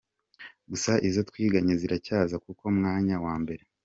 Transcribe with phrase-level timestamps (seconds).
[0.69, 3.63] Gusa izo twiganye ziracyaza ku mwanya wa mbere".